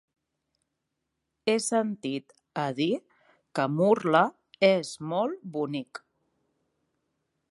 [1.51, 2.89] He sentit a dir
[3.59, 4.23] que Murla
[4.71, 6.05] és molt bonic.